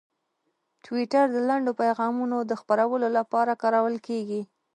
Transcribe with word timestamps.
ټویټر 0.83 1.25
د 1.31 1.37
لنډو 1.49 1.71
پیغامونو 1.81 2.37
د 2.41 2.51
خپرولو 2.61 3.07
لپاره 3.17 3.59
کارول 3.61 3.95
کېږي. 4.07 4.41